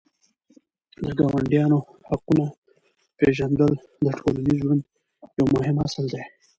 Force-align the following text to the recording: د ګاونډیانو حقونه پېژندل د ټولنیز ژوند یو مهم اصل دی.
د 1.05 1.07
ګاونډیانو 1.19 1.79
حقونه 2.09 2.45
پېژندل 3.17 3.71
د 4.03 4.07
ټولنیز 4.19 4.57
ژوند 4.63 4.81
یو 5.37 5.45
مهم 5.55 5.77
اصل 5.85 6.05
دی. 6.13 6.23